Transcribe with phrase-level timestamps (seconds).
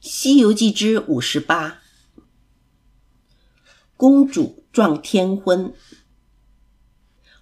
[0.00, 1.80] 西游记》之五十八，
[3.98, 5.74] 公主撞天婚。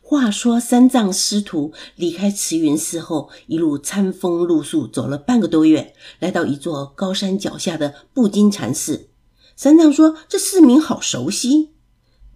[0.00, 9.08] 话说三藏师徒离开慈云寺后，一路餐风露宿，走了半个多月，来到一座高山脚下的布金禅寺。
[9.54, 11.74] 三藏说：“这寺名好熟悉。”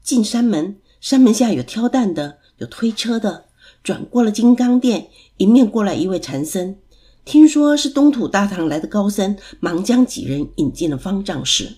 [0.04, 3.46] 进山门，山门下有挑担的，有推车的。
[3.82, 6.76] 转过了金刚殿，迎面过来一位禅僧。
[7.24, 11.76] 听说是东土大唐来的高僧，忙将几人引进了方丈室。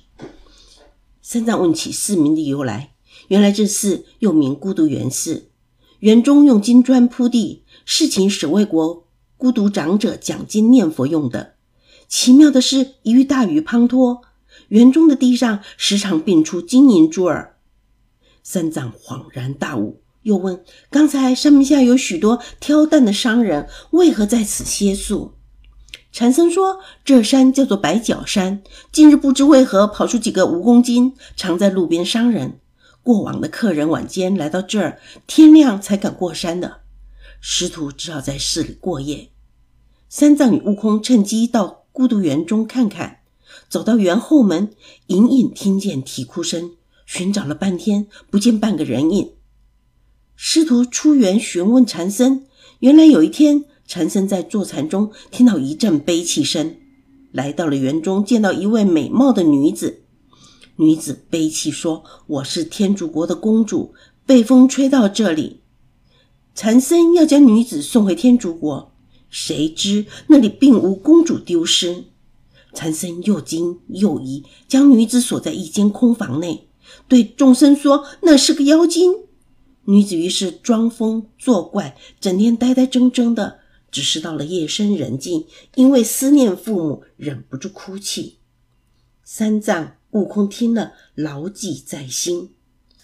[1.21, 2.95] 三藏问起寺名的由来，
[3.29, 5.51] 原来这寺又名孤独园寺，
[6.01, 11.55] 园中用金砖铺地，是请守卫国孤独长者讲经念佛用的。
[12.09, 14.23] 奇妙的是，一遇大雨滂沱，
[14.69, 17.59] 园中的地上时常变出金银珠儿。
[18.43, 25.34] 三藏恍然大悟，又问：刚才山门下有许多挑担的商人，为何在此歇宿？
[26.15, 32.61] 禅僧说：“这山叫做白角山，近日不知为何跑出几个蜈蚣精，常在路边伤人。
[33.03, 36.83] 过往的客人晚间来到这儿，天亮才敢过山的。
[37.41, 39.31] 师徒只好在寺里过夜。
[40.09, 43.23] 三藏与悟空趁机到孤独园中看看，
[43.69, 44.71] 走到园后门，
[45.09, 49.33] 隐隐听见啼哭声，寻找了半天，不见半个人影。
[50.37, 52.47] 师徒出园询问禅僧，
[52.79, 56.77] 原来有一天。”禅僧在坐禅中听到一阵悲泣声，
[57.33, 60.01] 来到了园中，见到一位美貌的女子。
[60.77, 63.95] 女子悲泣说：“我是天竺国的公主，
[64.27, 65.61] 被风吹到这里。”
[66.55, 68.93] 禅僧要将女子送回天竺国，
[69.29, 72.05] 谁知那里并无公主丢失。
[72.73, 76.69] 禅僧又惊又疑，将女子锁在一间空房内，
[77.07, 79.13] 对众生说：“那是个妖精。”
[79.87, 83.59] 女子于是装疯作怪，整天呆呆怔怔的。
[83.95, 88.41] 只是到了夜深人静，因为思念父母，忍不住哭泣。
[89.23, 92.53] 三藏、悟空听了，牢记在心。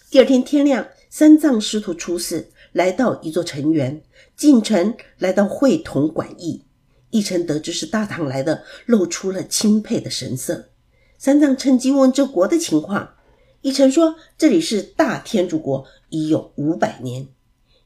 [0.09, 4.03] 第二天天亮，三藏师徒出寺，来到一座城园。
[4.35, 6.65] 进城来到会同馆驿，
[7.11, 10.71] 一城得知是大唐来的，露出了钦佩的神色。
[11.17, 13.13] 三藏趁机问这国的情况，
[13.61, 17.29] 一城说这里是大天竺国，已有五百年。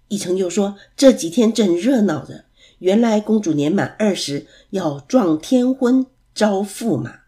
[0.08, 2.45] 一城又说这几天正热闹着。
[2.80, 7.20] 原来公主年满二十，要撞天婚招驸马，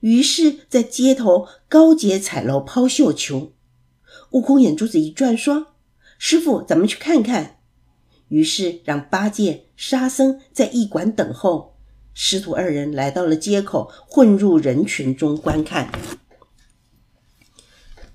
[0.00, 3.52] 于是，在街头高阶彩楼抛绣球。
[4.30, 5.68] 悟空眼珠子一转，说
[6.18, 7.60] ：“师傅，咱们去看看。”
[8.28, 11.76] 于是让八戒、沙僧在驿馆等候。
[12.12, 15.90] 师徒二人来到了街口，混入人群中观看。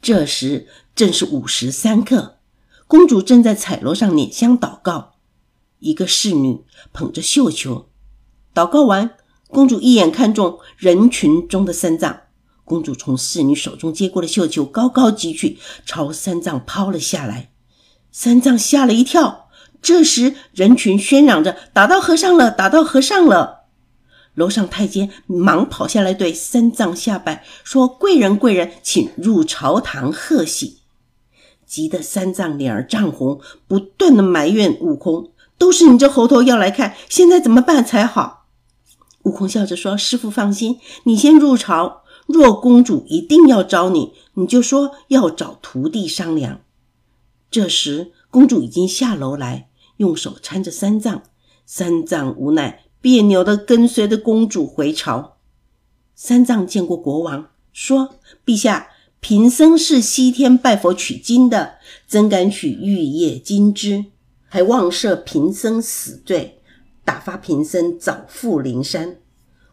[0.02, 2.40] 这时正是午时三刻，
[2.86, 5.13] 公主正在彩楼上捻香祷告。
[5.84, 6.62] 一个侍女
[6.94, 7.90] 捧着绣球，
[8.56, 9.12] 祷告完，
[9.50, 12.22] 公主一眼看中人群中的三藏，
[12.64, 17.52] 公主从侍女手中接过了绣球，高高举起，朝三藏抛了下来。
[18.12, 19.50] 三藏吓了一跳。
[19.82, 22.50] 这时，人群喧嚷着：“打到和尚了！
[22.50, 23.66] 打到和尚了！”
[24.36, 30.78] 楼上太监忙跑下来，对三藏下拜，说：“贵人，贵人，请入朝堂贺喜。”
[31.68, 35.33] 急得三藏脸儿涨红，不断的埋怨悟空。
[35.58, 38.48] 都是你这猴头要来看，现在怎么办才好？
[39.24, 42.04] 悟空笑着说：“师傅放心，你先入朝。
[42.28, 46.62] 若公主一定要招你，你就说要找徒弟商量。”
[47.50, 51.24] 这时，公主已经下楼来，用手搀着三藏。
[51.66, 55.38] 三藏无奈，别扭的跟随着公主回朝。
[56.16, 58.16] 三藏见过国王，说
[58.46, 58.90] ：“陛下，
[59.22, 61.76] 贫僧是西天拜佛取经的，
[62.06, 64.06] 怎敢取玉叶金枝？”
[64.54, 66.60] 还妄赦贫僧死罪，
[67.04, 69.18] 打发贫僧早赴灵山。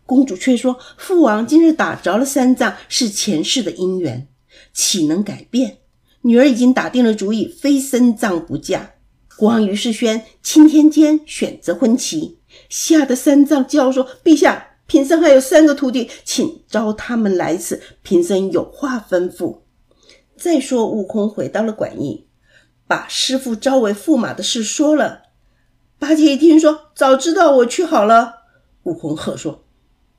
[0.07, 4.27] 公主却说：“父王今日打着了三藏，是前世的姻缘，
[4.73, 5.81] 岂能改变？
[6.23, 8.93] 女儿已经打定了主意，非三藏不嫁。”
[9.37, 12.39] 国王于是宣钦天监选择婚期，
[12.71, 19.59] 吓得三藏叫说：“陛下，贫僧还有三个徒弟，请招他们来此，贫僧有话吩咐。”
[20.41, 22.30] 再说，悟空回到了馆驿。
[22.91, 25.23] 把师傅招为驸马的事说了，
[25.97, 28.47] 八戒一听说，早知道我去好了。
[28.83, 29.63] 悟空喝说：“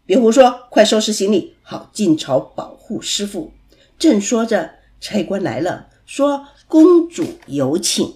[0.08, 3.52] 别胡说，快收拾行李，好进朝保护师傅。”
[4.00, 8.14] 正说着，差官来了，说：“公主有请。”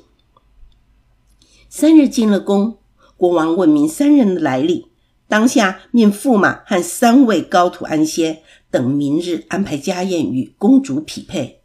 [1.68, 2.78] 三日进了宫，
[3.18, 4.88] 国王问明三人的来历，
[5.28, 8.42] 当下命驸马和三位高徒安歇，
[8.72, 11.60] 等明日安排家宴与公主匹配。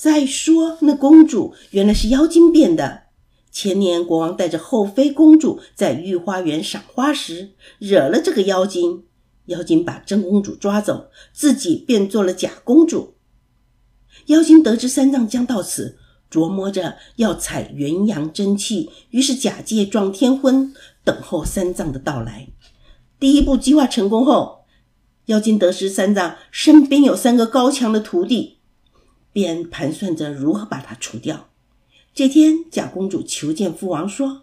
[0.00, 3.02] 再说，那公主原来是妖精变的。
[3.50, 7.50] 前年国王带着后妃公主在御花园赏花时，
[7.80, 9.06] 惹了这个妖精，
[9.46, 13.16] 妖精把真公主抓走，自己变做了假公主。
[14.26, 15.98] 妖精得知三藏将到此，
[16.30, 20.72] 琢磨着要采元阳真气，于是假借撞天婚，
[21.02, 22.50] 等候三藏的到来。
[23.18, 24.60] 第一步计划成功后，
[25.26, 28.57] 妖精得知三藏身边有三个高强的徒弟，
[29.32, 31.48] 便盘算着如何把他除掉。
[32.14, 34.42] 这天，假公主求见父王，说：“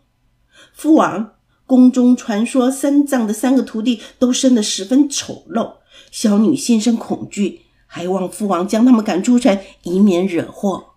[0.74, 1.32] 父王。”
[1.68, 5.78] 宫中传说三藏的三个徒弟都生得十分丑陋，
[6.12, 10.92] 小女心生恐惧，还望父王将他们赶出城，以免惹祸。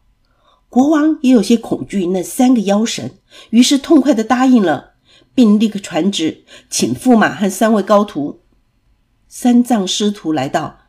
[0.69, 3.13] 国王也有些恐惧那三个妖神，
[3.49, 4.91] 于是痛快地答应了，
[5.35, 8.43] 并立刻传旨，请驸马和三位高徒。
[9.27, 10.81] 三藏师徒来到，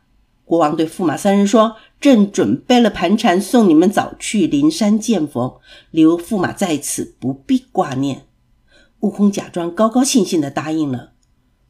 [0.50, 5.60] 国王对驸马三人说：“正准备了盘缠送你们早去灵山见佛，
[5.92, 8.26] 留驸马在此，不必挂念。”
[8.98, 11.12] 悟空假装高高兴兴地答应了。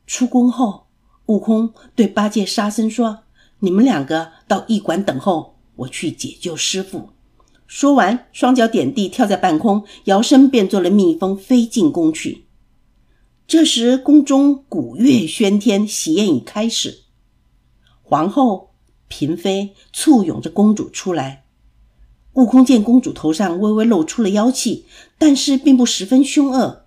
[0.07, 0.87] 出宫后，
[1.27, 3.25] 悟空对八戒、沙僧说
[3.61, 7.11] ：“你们两个到驿馆等候，我去解救师傅。”
[7.69, 12.47] 说完，双脚点地，跳在半空，摇身变作了蜜蜂，飞进宫去。
[13.47, 17.01] 这时，宫中鼓乐喧天，喜宴已开始。
[18.03, 18.70] 皇后、
[19.11, 21.45] 嫔妃簇拥着公主出来。
[22.35, 24.87] 悟空见公主头上微微露出了妖气，
[25.19, 26.87] 但是并不十分凶恶。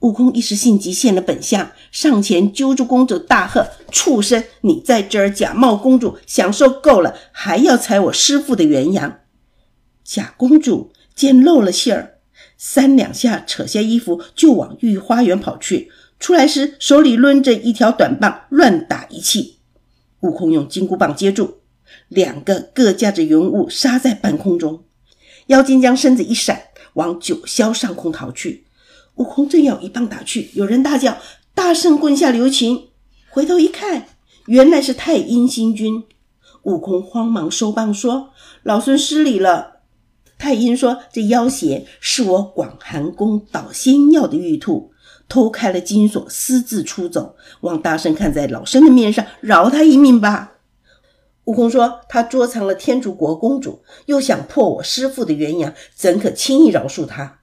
[0.00, 4.44] 悟空一时性急，现了本相，上前揪住公主，大喝：“畜生！
[4.60, 9.20] 你在这儿假冒公主，享受够了，还要踩我师父的元阳！”
[10.04, 12.18] 假公主见露了馅儿，
[12.56, 15.90] 三两下扯下衣服就往御花园跑去。
[16.20, 19.56] 出来时手里抡着一条短棒，乱打一气。
[20.20, 21.58] 悟空用金箍棒接住，
[22.08, 24.84] 两个各架着云雾，杀在半空中。
[25.48, 26.62] 妖精将身子一闪，
[26.94, 28.64] 往九霄上空逃去。
[29.16, 31.18] 悟空正要一棒打去，有人大叫
[31.54, 32.88] ：“大圣棍下留情！”
[33.30, 34.06] 回头一看，
[34.46, 36.02] 原来是太阴星君。
[36.62, 38.30] 悟空慌忙收棒，说
[38.64, 39.80] ：“老孙失礼了。”
[40.38, 44.92] 太阴说：“这妖邪是我广寒宫捣仙药的玉兔，
[45.28, 47.36] 偷开了金锁，私自出走。
[47.60, 50.53] 望大圣看在老身的面上，饶他一命吧。”
[51.44, 57.40] 悟空说：“他捉藏了天竺国公主，又想破我师父的元阳，怎可轻易饶恕他？”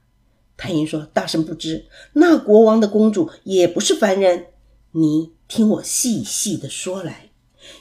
[0.58, 4.48] 太阴说：“大圣不知，那国王的公主也不是凡人。
[4.94, 7.30] 你听我细细的说来。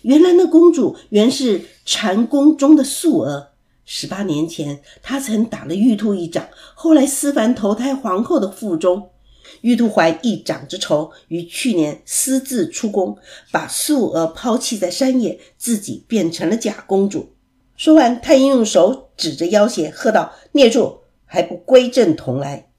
[0.02, 3.48] 原来那公主原是禅宫中的素娥。
[3.86, 9.10] 十八年前，她曾打了玉兔一掌，后来思凡投胎皇后的腹中。
[9.60, 13.16] 玉兔怀一掌之仇，于去年私自出宫，
[13.50, 17.34] 把素娥抛弃在山野，自己变成了假公主。”
[17.76, 22.70] 说完，太阴用手指着妖邪，喝道：“孽畜，还不归正同来！”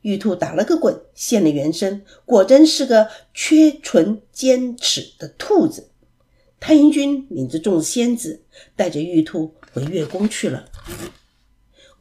[0.00, 5.90] 玉兔打了个滚，现了原身，果真是个缺唇尖齿的兔子。
[6.60, 8.42] 太阴君领着众仙子，
[8.76, 10.66] 带着玉兔回月宫去了。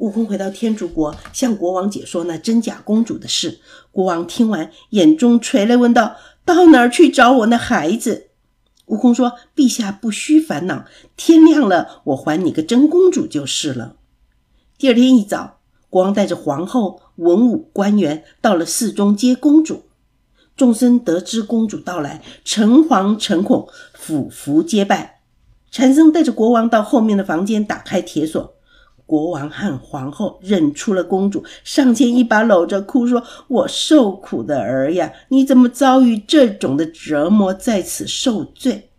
[0.03, 3.59] 悟空回到天竺国，向国王解说那真假公主的事。
[3.89, 8.27] 国王听完，眼中垂泪，问道：“到哪儿去找我那孩子？”
[8.88, 10.83] 悟空说：“陛下不需烦恼，
[11.15, 13.95] 天亮了，我还你个真公主就是了。”
[14.77, 15.59] 第二天一早。
[15.89, 19.83] 国王带着皇后、文武官员到了寺中接公主。
[20.57, 25.22] 众僧得知公主到来，诚惶诚恐，俯伏皆拜。
[25.72, 28.55] 禅僧带着国王到后面的房间，打开铁锁。
[29.05, 38.89] 国王和皇后认出了公主，上前一把搂着，哭说：“我受苦的儿呀，你怎么遭遇这种的折磨，在此受罪？”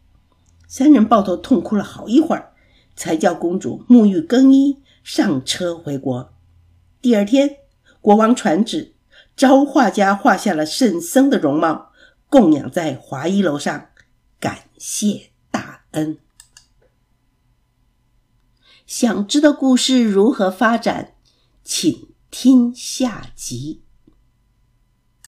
[0.68, 2.52] 三人抱头痛哭了好一会儿，
[2.94, 6.32] 才叫公主沐浴更衣，上车回国。
[7.00, 7.56] 第二天，
[8.00, 8.92] 国王传旨，
[9.36, 11.90] 招画家画下了圣僧的容貌，
[12.28, 13.86] 供养在华衣楼上，
[14.38, 16.18] 感谢大恩。
[18.86, 21.14] 想知道故事如何发展，
[21.64, 23.83] 请听下集。